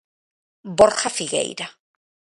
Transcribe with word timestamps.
Borja 0.79 1.09
Figueira. 1.17 1.67